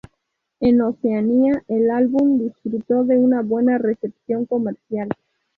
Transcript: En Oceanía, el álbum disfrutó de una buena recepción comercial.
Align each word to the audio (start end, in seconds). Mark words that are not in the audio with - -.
En 0.61 0.81
Oceanía, 0.81 1.63
el 1.67 1.91
álbum 1.91 2.39
disfrutó 2.39 3.03
de 3.03 3.19
una 3.19 3.43
buena 3.43 3.77
recepción 3.77 4.47
comercial. 4.47 5.09